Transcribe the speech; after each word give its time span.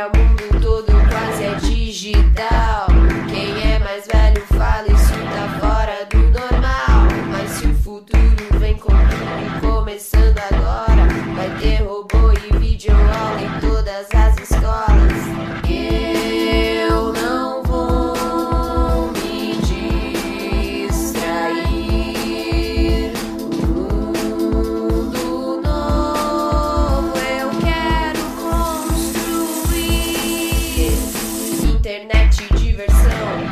Agora 0.00 0.12
o 0.14 0.18
mundo 0.18 0.60
todo 0.62 0.92
quase 1.10 1.44
é 1.44 1.54
digital. 1.56 2.86
Quem 3.28 3.70
é 3.70 3.78
mais 3.80 4.06
velho 4.06 4.42
fala 4.46 4.86
isso 4.86 5.12
tá 5.12 5.58
fora 5.60 6.06
do 6.06 6.16
normal. 6.38 7.06
Mas 7.30 7.50
se 7.50 7.66
o 7.66 7.74
futuro 7.74 8.58
vem 8.58 8.76
com 8.76 8.88
tudo 8.88 9.60
começando 9.60 10.38
agora, 10.38 11.06
vai 11.34 11.50
ter 11.60 11.82
robô 11.82 12.32
e 12.32 12.59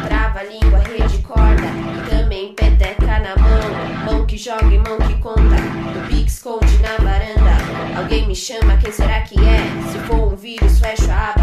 trava 0.06 0.42
língua, 0.42 0.78
rede 0.78 1.18
corda. 1.18 1.66
E 1.96 2.10
também 2.10 2.54
peteca 2.54 3.18
na 3.18 3.36
mão. 3.36 4.04
Mão 4.04 4.26
que 4.26 4.36
joga 4.36 4.66
e 4.66 4.78
mão 4.78 4.98
que 4.98 5.14
conta. 5.20 5.56
O 5.96 6.06
Big 6.08 6.26
esconde 6.26 6.78
na 6.78 6.96
varanda. 6.98 7.98
Alguém 7.98 8.26
me 8.26 8.34
chama, 8.34 8.76
quem 8.76 8.92
será 8.92 9.20
que 9.22 9.38
é? 9.38 9.90
Se 9.90 9.98
for 10.06 10.32
um 10.32 10.36
vírus, 10.36 10.78
fecho 10.78 11.10
a 11.10 11.30
aba, 11.30 11.37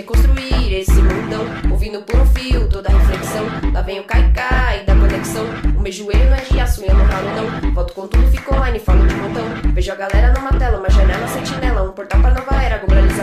reconstruir 0.00 0.74
esse 0.74 1.02
mundão. 1.02 1.44
Ouvindo 1.70 2.00
por 2.02 2.16
um 2.16 2.26
fio 2.26 2.68
toda 2.68 2.88
a 2.88 2.92
reflexão. 2.92 3.44
Lá 3.72 3.82
vem 3.82 4.00
o 4.00 4.04
caicai 4.04 4.84
da 4.84 4.94
conexão. 4.94 5.44
O 5.76 5.80
meu 5.80 5.92
joelho 5.92 6.30
não 6.30 6.36
é 6.36 6.42
riaço 6.50 6.82
e 6.82 6.88
eu 6.88 6.94
não 6.94 7.04
ralo 7.04 7.28
não. 7.36 7.74
Volto 7.74 7.92
com 7.94 8.06
tudo, 8.06 8.26
fico 8.28 8.54
online, 8.54 8.78
falo 8.78 9.06
de 9.06 9.14
montão. 9.14 9.44
Vejo 9.74 9.92
a 9.92 9.96
galera 9.96 10.32
numa 10.32 10.52
tela, 10.52 10.78
uma 10.78 10.90
janela, 10.90 11.28
sentinela. 11.28 11.82
Um 11.82 11.92
portal 11.92 12.20
pra 12.20 12.34
nova 12.34 12.62
era, 12.62 12.78
globalização. 12.78 13.19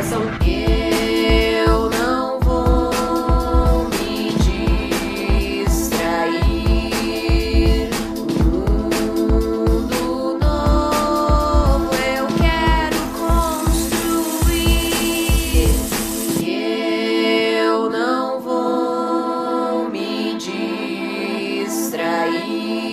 you. 22.47 22.86